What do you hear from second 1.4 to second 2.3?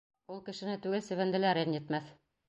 лә рәнйетмәҫ.